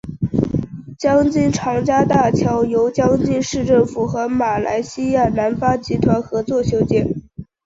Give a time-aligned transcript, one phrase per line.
[0.97, 7.21] 江津长江大桥由江津市政府和马来西亚南发集团合作修建。